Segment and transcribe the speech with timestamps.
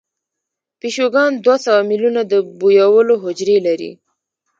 [0.79, 3.91] پیشوګان دوه سوه میلیونه د بویولو حجرې لري.